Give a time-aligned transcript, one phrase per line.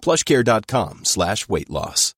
[0.00, 2.14] plushcare.com slash weight loss.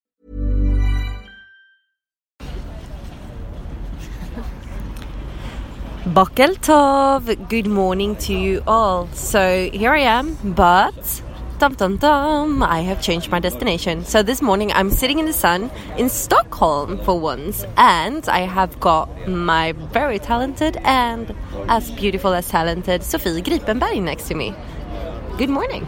[6.06, 9.06] Boker Tov, good morning to you all.
[9.12, 11.23] So here I am, but
[11.58, 14.05] dum dum dum, I have changed my destination.
[14.05, 18.81] So this morning I'm sitting in the sun in Stockholm for once, and I have
[18.81, 21.34] got my very talented and
[21.69, 24.55] as beautiful as talented Sophie Gripenberg next to me.
[25.36, 25.86] Good morning.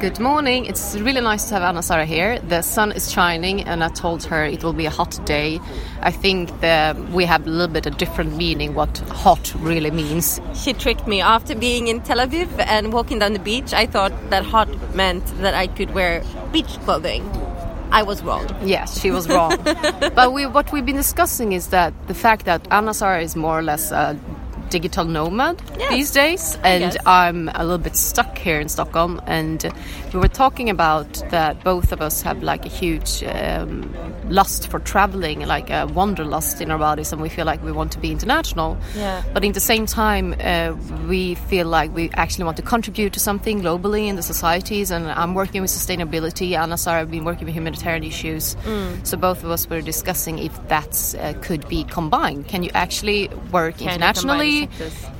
[0.00, 0.64] Good morning.
[0.64, 2.38] It's really nice to have Anna Sara here.
[2.38, 5.60] The sun is shining, and I told her it will be a hot day.
[6.00, 10.40] I think that we have a little bit of different meaning what hot really means.
[10.54, 11.20] She tricked me.
[11.20, 15.26] After being in Tel Aviv and walking down the beach, I thought that hot meant
[15.42, 17.22] that I could wear beach clothing.
[17.92, 18.48] I was wrong.
[18.62, 19.58] Yes, she was wrong.
[20.14, 23.58] but we, what we've been discussing is that the fact that Anna Sara is more
[23.58, 24.18] or less a
[24.70, 25.90] digital nomad Yes.
[25.90, 26.96] these days, and.
[27.06, 29.20] I'm a little bit stuck here in Stockholm.
[29.26, 29.72] And
[30.12, 33.92] we were talking about that both of us have like a huge um,
[34.28, 37.92] lust for traveling, like a wanderlust in our bodies, and we feel like we want
[37.92, 38.78] to be international.
[38.96, 39.22] Yeah.
[39.34, 40.74] But in the same time, uh,
[41.08, 44.90] we feel like we actually want to contribute to something globally in the societies.
[44.90, 46.56] And I'm working with sustainability.
[46.56, 48.54] Anna Sara have been working with humanitarian issues.
[48.64, 49.06] Mm.
[49.06, 52.48] So both of us were discussing if that uh, could be combined.
[52.48, 54.59] Can you actually work Can internationally?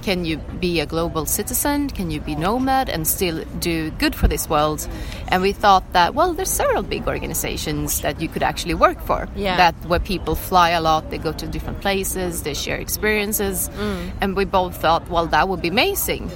[0.02, 1.88] Can you be a global citizen?
[1.90, 4.88] Can you be nomad and still do good for this world?
[5.28, 9.28] And we thought that well, there's several big organizations that you could actually work for.
[9.36, 9.56] Yeah.
[9.56, 14.10] That where people fly a lot, they go to different places, they share experiences, Mm.
[14.20, 16.30] and we both thought, well, that would be amazing.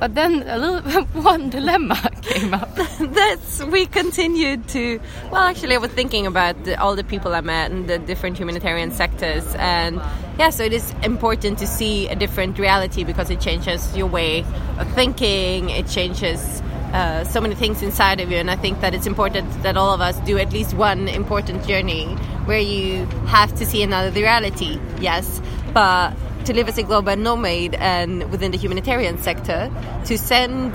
[0.00, 2.74] But then a little one dilemma came up.
[3.00, 5.00] That's we continued to.
[5.30, 8.38] Well, actually, I was thinking about the, all the people I met and the different
[8.38, 9.96] humanitarian sectors, and
[10.38, 14.44] yeah, so it is important to see a different reality because it changes your way
[14.78, 15.70] of thinking.
[15.70, 16.62] It changes.
[16.94, 19.92] Uh, so many things inside of you, and I think that it's important that all
[19.92, 22.04] of us do at least one important journey
[22.44, 24.78] where you have to see another reality.
[25.00, 29.70] Yes, but to live as a global nomad and within the humanitarian sector,
[30.04, 30.74] to send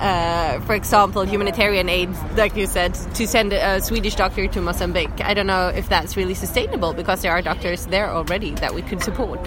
[0.00, 5.10] uh, for example, humanitarian aid, like you said, to send a Swedish doctor to Mozambique.
[5.24, 8.82] I don't know if that's really sustainable because there are doctors there already that we
[8.82, 9.40] could support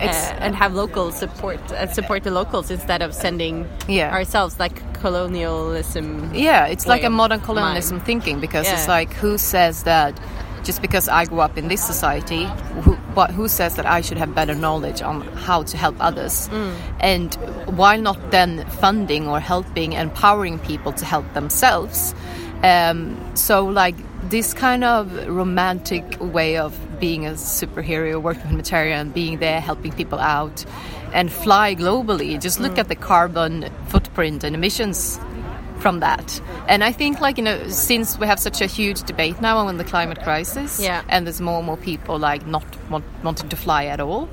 [0.00, 0.02] uh,
[0.40, 4.12] and have local support uh, support the locals instead of sending Yeah.
[4.12, 6.34] ourselves like colonialism.
[6.34, 8.06] Yeah, it's like a modern colonialism mind.
[8.06, 10.18] thinking because it's like who says that
[10.64, 12.44] just because I grew up in this society,
[12.82, 16.48] who, what, who says that I should have better knowledge on how to help others?
[17.00, 17.34] And
[17.66, 22.14] why not then funding or helping, empowering people to help themselves?
[22.62, 23.96] Um, so, like
[24.30, 30.18] this kind of romantic way of being a superhero, working humanitarian, being there, helping people
[30.18, 30.64] out,
[31.12, 32.40] and fly globally.
[32.40, 35.18] Just look at the carbon footprint and emissions
[35.82, 36.40] from that.
[36.68, 39.76] And I think, like you know, since we have such a huge debate now on
[39.78, 41.02] the climate crisis, Yeah.
[41.08, 44.28] and there's more and more people like not want, wanting to fly at all.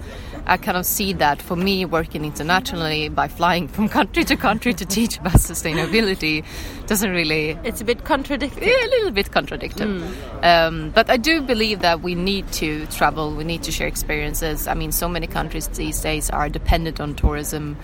[0.46, 4.74] I kind of see that for me working internationally by flying from country to country
[4.74, 6.44] to teach about sustainability
[6.88, 8.68] doesn't really It's a bit contradictory.
[8.68, 10.02] yeah, a little bit contradictory.
[10.44, 14.68] Um, but I do believe that we need to travel, we need to share experiences.
[14.68, 17.76] I mean, so many countries these days are dependent on tourism.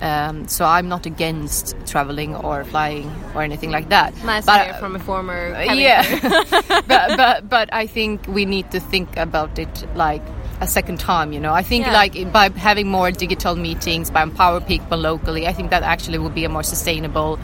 [0.00, 4.14] Um, so I'm not against traveling or flying or anything like that.
[4.24, 5.54] Nice But- from a former.
[5.56, 6.02] uh, yeah,
[6.86, 10.22] but, but but I think we need to think about it like
[10.60, 11.32] a second time.
[11.32, 11.92] You know, I think Yeah.
[11.92, 16.30] like by having more digital meetings, by empower people locally, I think that actually will
[16.30, 17.38] be a more sustainable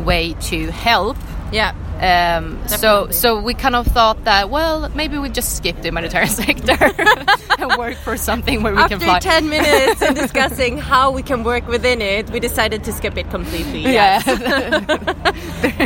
[0.00, 1.16] way to help.
[1.52, 1.72] yeah.
[2.00, 6.30] Um, so so we kind of thought that well maybe we just skip the humanitarian
[6.44, 6.76] sector
[7.58, 9.18] and work for something where we After can fly.
[9.18, 13.28] 10 minutes and discussing how we can work within it, we decided to skip it
[13.30, 13.82] completely.
[13.82, 14.20] yeah,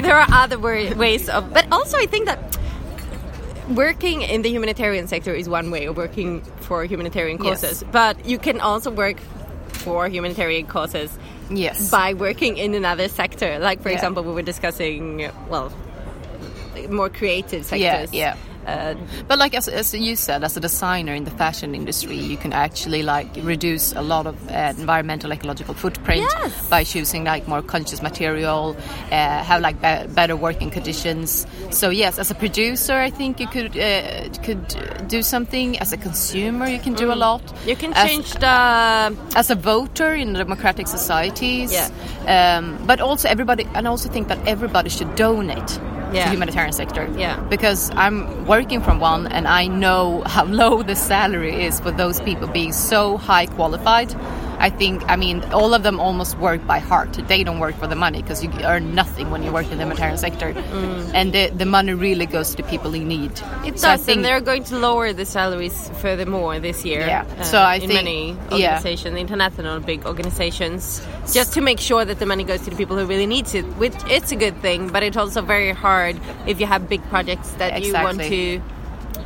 [0.02, 2.38] there are other ways of but also i think that
[3.70, 7.62] working in the humanitarian sector is one way of working for humanitarian Yes.
[7.62, 9.16] causes, but you can also work
[9.68, 11.16] for humanitarian causes
[11.48, 11.90] Yes.
[11.90, 13.58] by working in another sector.
[13.58, 13.94] Like, for Yeah.
[13.96, 15.72] example, we were discussing, well,
[16.90, 18.12] more creative sectors.
[18.12, 18.36] yeah.
[18.64, 18.94] Uh,
[19.26, 22.52] But like as, as you said, as a designer in the fashion industry, you can
[22.52, 26.68] actually like reduce a lot of uh, environmental ecological footprint Yes.
[26.70, 28.76] by choosing like more conscious material,
[29.10, 31.44] uh, have like be- better working conditions.
[31.70, 34.62] So yes, as a producer, I think you could uh, could
[35.08, 35.76] do something.
[35.80, 37.42] As a consumer, you can do a lot.
[37.66, 38.56] you can As- change the
[39.34, 41.72] as a voter in democratic societies.
[41.72, 41.88] Yeah.
[42.58, 45.80] Um, but also everybody, and I also think that everybody should donate
[46.14, 46.24] Yeah.
[46.24, 47.08] to humanitarian sector.
[47.16, 47.40] Yeah.
[47.48, 52.20] Because I'm working from one, and I know how low the salary is for those
[52.20, 54.14] people being so high qualified.
[54.62, 57.12] I think, I mean, all of them almost work by heart.
[57.26, 59.84] They don't work for the money because you earn nothing when you work in the
[59.84, 60.54] humanitarian sector,
[61.18, 63.32] and the, the money really goes to people in need.
[63.32, 63.66] Mm.
[63.68, 67.00] It So does, think- and they're going to lower the salaries furthermore this year.
[67.00, 67.24] Yeah.
[67.40, 68.20] uh, So I in think- many
[68.52, 68.76] yeah.
[68.76, 72.96] organizations, international big organizations, just to make sure that the money goes to the people
[72.96, 73.64] who really need it.
[73.82, 77.50] Which it's a good thing, but it's also very hard if you have big projects
[77.58, 78.62] that you want to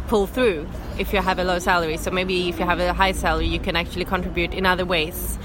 [0.09, 0.67] pull through.
[0.99, 3.61] If you have a low salary, so maybe if you have a high salary, you
[3.61, 5.39] can actually contribute in other ways.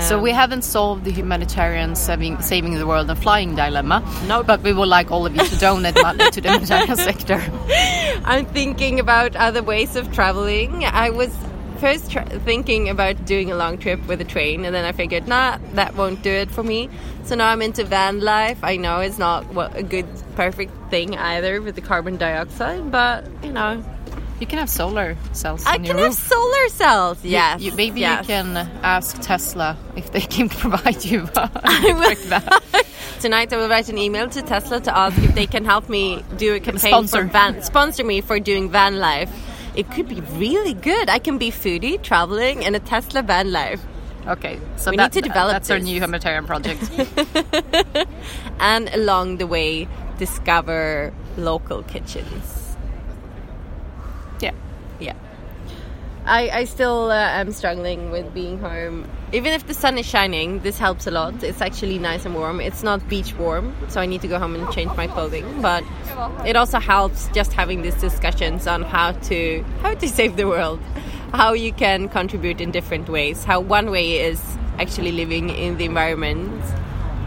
[0.00, 4.02] So Um, we haven't solved the humanitarian saving, saving the world and flying dilemma.
[4.28, 4.42] No.
[4.44, 7.42] But we would like all of you to donate money to the humanitarian sector.
[8.24, 10.84] I'm thinking about other ways of traveling.
[10.84, 11.36] I was
[11.78, 12.12] first
[12.44, 15.96] thinking about doing a long trip with a train, and then I figured, nah, that
[15.96, 16.88] won't do it for me.
[17.24, 18.62] So now I'm into van life.
[18.62, 23.26] I know it's not what, a good, perfect thing either with the carbon dioxide, but
[23.42, 23.82] you know,
[24.42, 27.22] You can have solar cells I can your have solar cells.
[27.22, 28.22] You- Yes, you- maybe yes.
[28.22, 31.28] you can ask Tesla if they can provide you.
[31.36, 32.82] I will.
[33.20, 36.24] Tonight I will write an email to Tesla to ask if they can help me
[36.38, 37.18] do a campaign Sponsor.
[37.22, 39.30] for van sponsor me for doing van life.
[39.76, 41.08] It could be really good.
[41.08, 43.80] I can be foodie, traveling, and a Tesla van life.
[44.26, 46.82] okay, so We that- need to develop That's our new humanitarian project.
[48.58, 49.86] and along the way
[50.18, 52.58] discover local kitchens.
[54.42, 54.52] Yeah.
[55.00, 55.14] Yeah.
[56.24, 59.08] I, I still uh, am struggling with being home.
[59.32, 61.42] Even if the sun is shining, this helps a lot.
[61.42, 62.60] It's actually nice and warm.
[62.60, 65.60] It's not beach warm, so I need to go home and change my clothing.
[65.60, 65.82] But
[66.46, 70.80] it also helps just having these discussions on how to how to save the world,
[71.32, 73.42] how you can contribute in different ways.
[73.42, 74.40] How one way is
[74.78, 76.62] actually living in the environment,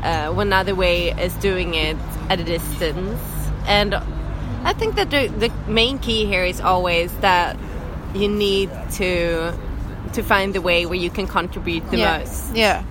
[0.04, 1.98] uh, one other way is doing it
[2.30, 3.20] at a distance.
[3.68, 3.96] And
[4.66, 7.56] I think that the, the main key here is always that
[8.14, 9.54] you need to
[10.14, 12.18] to find the way where you can contribute the yeah.
[12.20, 12.56] most.
[12.56, 12.84] Yeah.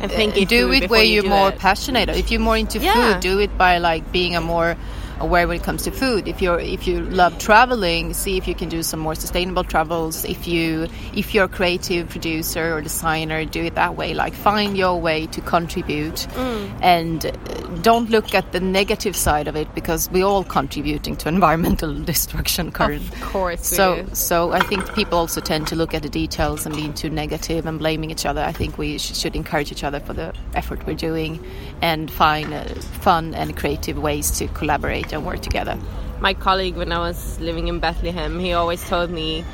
[0.00, 1.58] And think Uh, do it where you you're more it.
[1.58, 2.08] passionate.
[2.08, 2.94] If you're more into Yeah.
[2.94, 4.76] food, do it by like being a more
[5.20, 6.28] aware when it comes to food.
[6.28, 10.24] If you're if you love traveling, see if you can do some more sustainable travels.
[10.24, 14.14] If you if you're a creative producer or designer, do it that way.
[14.14, 16.70] Like find your way to contribute, Mm.
[16.80, 17.32] and
[17.82, 22.72] don't look at the negative side of it because we're all contributing to environmental destruction
[22.72, 23.06] currently.
[23.08, 26.74] Of course So, so I think people also tend to look at the details and
[26.74, 28.42] being too negative and blaming each other.
[28.42, 31.44] I think we sh- should encourage each other for the effort we're doing
[31.82, 32.64] and find uh,
[33.02, 35.78] fun and creative ways to collaborate and work together.
[36.20, 39.44] My colleague when I was living in Bethlehem, he always told me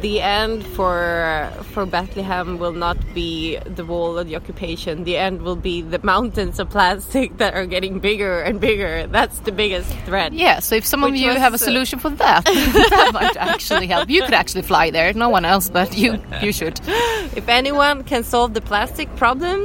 [0.00, 5.04] the end for for Bethlehem will not be the wall or the occupation.
[5.04, 9.06] The end will be the mountains of plastic that are getting bigger and bigger.
[9.06, 10.32] That's the biggest threat.
[10.32, 13.36] Yeah, so if some of you was, have a uh, solution for that, that might
[13.36, 14.08] actually help.
[14.08, 16.80] You could actually fly there, no one else, but you you should.
[17.36, 19.60] If anyone can solve the plastic problem,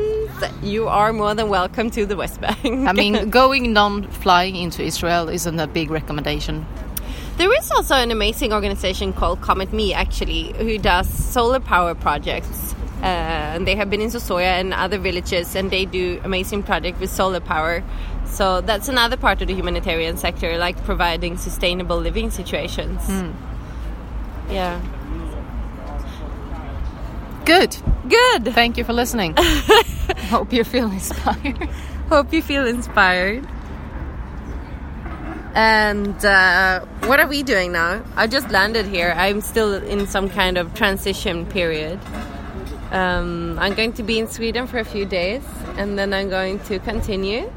[0.62, 2.66] you are more than welcome to the West Bank.
[2.66, 6.41] I mean, going non-flying into Israel isn't a big recommendation.
[7.38, 12.76] There is also an amazing organization called Comet Me, actually, who does solar power projects.
[13.02, 13.06] Uh,
[13.56, 17.10] and they have been in Susiya and other villages, and they do amazing projects with
[17.10, 17.84] solar power.
[18.26, 23.02] So that's another part of the humanitarian sector, like providing sustainable living situations.
[24.50, 24.80] Yeah.
[27.46, 27.76] Good.
[28.08, 28.54] Good.
[28.54, 29.36] Thank you for listening.
[30.30, 31.58] Hope you feel inspired.
[32.10, 33.48] Hope you feel inspired.
[35.54, 38.04] And uh, what are we doing now?
[38.16, 39.14] I just landed here.
[39.18, 42.00] I'm still in some kind of transition period.
[42.92, 45.44] Um, I'm going to be in Sweden for a few days,
[45.78, 47.52] and then I'm going to continue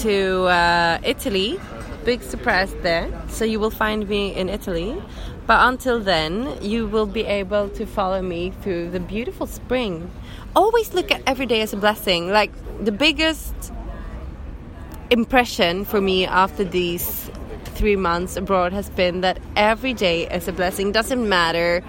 [0.00, 1.60] to uh, Italy.
[2.04, 3.10] Big surprise there.
[3.28, 4.96] So you will find me in Italy.
[5.46, 10.10] But until then, you will be able to follow me through the beautiful spring.
[10.56, 12.30] Always look at every day as a blessing.
[12.30, 12.50] Like
[12.82, 13.54] the biggest
[15.10, 17.30] impression for me after these
[17.74, 20.92] three months abroad has been that every day is a blessing.
[20.92, 21.82] Doesn't matter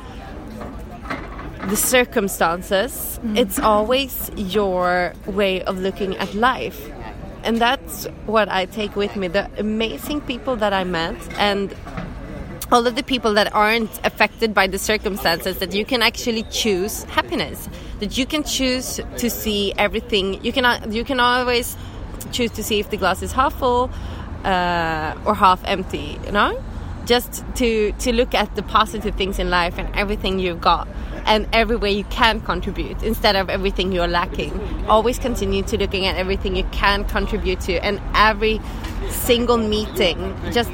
[1.67, 3.37] the circumstances, mm.
[3.37, 6.89] it's always your way of looking at life.
[7.43, 11.75] And that's what I take with me the amazing people that I met and
[12.71, 17.03] all of the people that aren't affected by the circumstances that you can actually choose
[17.03, 17.69] happiness
[17.99, 21.77] that you can choose to see everything you can you can always
[22.35, 23.89] choose to see if the glass is half full
[24.43, 26.51] uh, or half empty you know
[27.05, 30.87] just to to look at the positive things in life and everything you've got
[31.25, 34.53] and every way you can contribute instead of everything you're lacking
[34.87, 38.59] always continue to looking at everything you can contribute to and every
[39.09, 40.71] single meeting just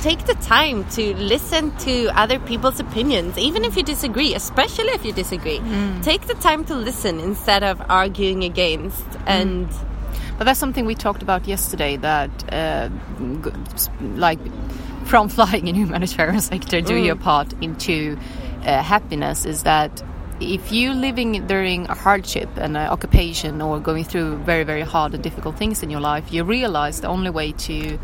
[0.00, 5.04] take the time to listen to other people's opinions, even if you disagree, especially if
[5.04, 5.58] you disagree.
[5.58, 6.02] Mm.
[6.04, 9.04] Take the time to listen instead of arguing against.
[9.04, 9.26] Mm.
[9.26, 9.68] And
[10.38, 11.96] but that's something we talked about yesterday.
[11.96, 12.88] That uh,
[14.00, 14.38] like
[15.04, 17.04] from flying in humanitarian sector, do mm.
[17.04, 18.16] your part into
[18.62, 20.02] uh, happiness is that
[20.40, 25.12] if you're living during a hardship and an occupation or going through very very hard
[25.12, 27.98] and difficult things in your life, you realize the only way to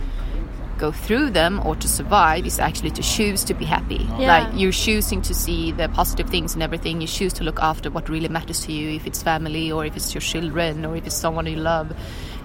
[0.78, 4.06] go through them or to survive is actually to choose to be happy.
[4.18, 4.26] Yeah.
[4.26, 7.00] Like you're choosing to see the positive things and everything.
[7.00, 9.96] You choose to look after what really matters to you, if it's family or if
[9.96, 11.96] it's your children or if it's someone you love.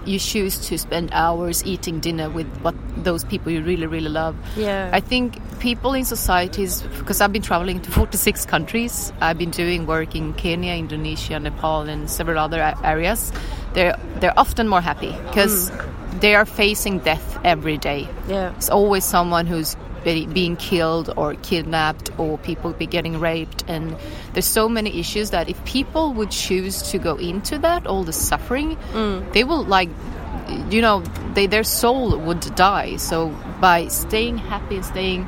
[0.05, 4.35] You choose to spend hours eating dinner with what those people you really, really love.
[4.55, 4.89] Yeah.
[4.93, 9.85] I think people in societies, because I've been traveling to 46 countries, I've been doing
[9.85, 13.31] work in Kenya, Indonesia, Nepal, and several other areas.
[13.73, 15.69] They're they're often more happy because.
[15.69, 15.88] Mm
[16.19, 18.07] they are facing death every day.
[18.27, 18.53] Yeah.
[18.55, 23.95] It's always someone who's being killed or kidnapped or people be getting raped and
[24.33, 28.13] there's so many issues that if people would choose to go into that all the
[28.13, 29.33] suffering mm.
[29.33, 29.89] they will like
[30.69, 31.01] you know
[31.33, 33.27] they their soul would die so
[33.59, 35.27] by staying happy and staying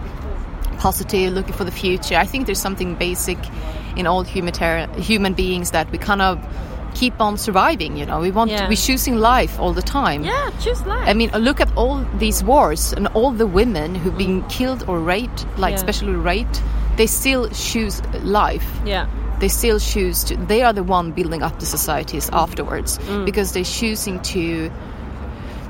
[0.78, 3.38] positive looking for the future i think there's something basic
[3.98, 4.54] in all human
[5.02, 6.40] human beings that we kind of
[6.94, 8.68] keep on surviving you know we want yeah.
[8.68, 12.44] we're choosing life all the time yeah choose life i mean look at all these
[12.44, 15.78] wars and all the women who've been killed or raped like yeah.
[15.78, 16.62] especially raped
[16.98, 19.08] they still choose life yeah
[19.40, 23.26] they still choose to they are the one building up the societies afterwards mm.
[23.26, 24.72] because they're choosing to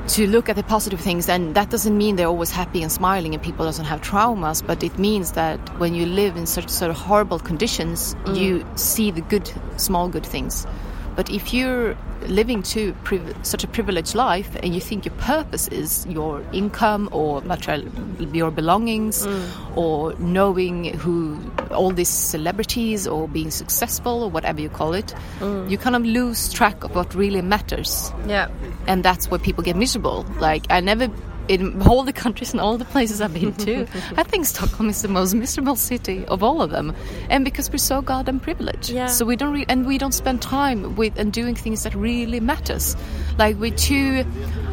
[0.08, 3.34] to look at the positive things and that doesn't mean they're always happy and smiling
[3.34, 6.92] and people doesn't have traumas but it means that when you live in such sort
[6.92, 8.36] of horrible conditions mm.
[8.38, 10.68] you see the good small good things
[11.16, 11.96] but if you're
[12.28, 12.96] living to
[13.42, 17.90] such a privileged life and you think your purpose is your income or material,
[18.34, 19.78] your belongings mm.
[19.78, 21.40] or knowing who
[21.72, 25.70] all these celebrities or being successful or whatever you call it, mm.
[25.70, 28.12] you kind of lose track of what really matters.
[28.28, 28.50] Yeah.
[28.88, 30.26] And that's where people get miserable.
[30.40, 31.10] Like I never
[31.52, 33.86] in all the countries and all the places I've been to,
[34.18, 36.96] I think Stockholm is the most miserable city of all of them.
[37.30, 39.08] And because we're so goddamn privileged, yeah.
[39.08, 42.40] so we don't re- and we don't spend time with and doing things that really
[42.40, 42.96] matters.
[43.38, 44.26] Like we're too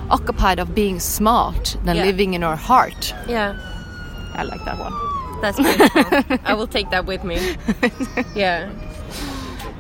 [0.08, 2.04] occupied of being smart than yeah.
[2.04, 3.12] living in our heart.
[3.26, 3.58] Yeah,
[4.34, 4.94] I like that one.
[5.42, 6.38] That's beautiful.
[6.44, 7.38] I will take that with me.
[8.34, 8.70] Yeah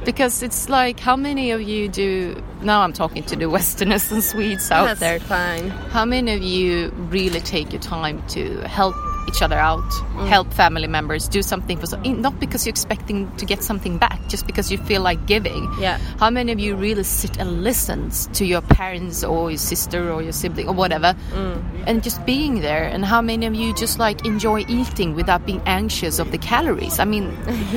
[0.08, 4.24] because it's like how many of you do now i'm talking to the westerners and
[4.24, 5.20] swedes out That's there.
[5.20, 5.68] fine.
[5.68, 8.94] How many of you really take your time to help
[9.28, 10.26] each other out, mm.
[10.28, 14.20] help family members, do something for so, not because you're expecting to get something back,
[14.28, 15.68] just because you feel like giving.
[15.78, 15.98] Yeah.
[16.18, 20.22] How many of you really sit and listen to your parents or your sister or
[20.22, 21.84] your sibling or whatever, mm.
[21.86, 22.84] and just being there?
[22.84, 26.98] And how many of you just like enjoy eating without being anxious of the calories?
[26.98, 27.36] I mean,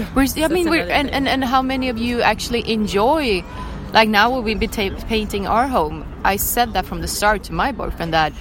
[0.15, 3.43] we're, I mean, we're, and, and and how many of you actually enjoy?
[3.93, 6.05] Like now, we've been painting our home.
[6.23, 8.31] I said that from the start to my boyfriend that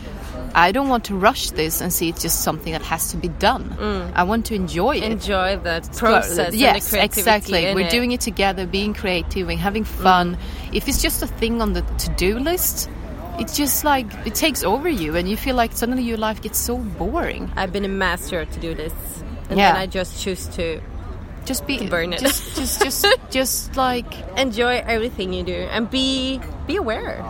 [0.54, 3.28] I don't want to rush this and see it's just something that has to be
[3.28, 3.71] done.
[3.71, 4.12] Mm.
[4.14, 5.04] I want to enjoy it.
[5.04, 6.54] Enjoy the process.
[6.54, 7.75] Yes, exactly.
[7.75, 7.90] We're it.
[7.90, 10.37] doing it together, being creative and having fun.
[10.37, 10.75] Mm.
[10.75, 12.90] If it's just a thing on the to-do list,
[13.38, 16.59] it's just like it takes over you, and you feel like suddenly your life gets
[16.59, 17.50] so boring.
[17.57, 18.92] I've been a master to do this,
[19.49, 19.73] and yeah.
[19.73, 20.80] then I just choose to
[21.47, 22.21] just be burn it.
[22.21, 27.25] Just, just, just, just like enjoy everything you do, and be be aware.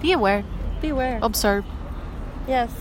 [0.00, 0.42] Be aware.
[0.80, 1.18] Be aware.
[1.22, 1.64] Observe.
[2.50, 2.72] Yes.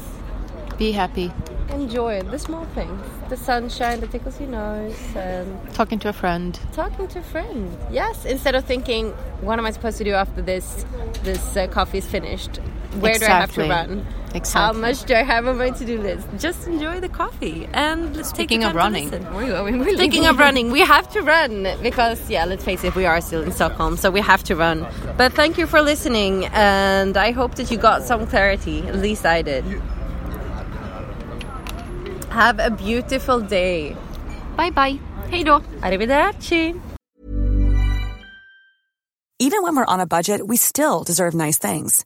[0.80, 1.32] Be happy.
[1.70, 3.00] Enjoy the small things.
[3.30, 6.60] The sunshine that tickles your nose and talking to a friend.
[6.74, 7.78] Talking to a friend.
[7.92, 9.12] Yes, instead of thinking
[9.42, 10.86] what am I supposed to do after this
[11.22, 12.58] this uh, coffee is finished?
[13.00, 13.68] Where exactly.
[13.68, 14.08] do I have to run?
[14.34, 14.62] Exactly.
[14.62, 16.28] How much do I have on my to-do list?
[16.38, 19.10] Just enjoy the coffee and let's Speaking of running,
[19.96, 23.42] Speaking of running, we have to run because yeah, let's face it, we are still
[23.42, 24.86] in Stockholm, so we have to run.
[25.18, 28.88] But thank you for listening, and I hope that you got some clarity.
[28.88, 29.66] At least I did.
[32.30, 33.96] Have a beautiful day.
[34.56, 35.00] Bye bye.
[35.32, 35.62] Hej då.
[35.82, 36.74] Arrivederci.
[39.40, 42.06] Even when we're on a budget, we still deserve nice things.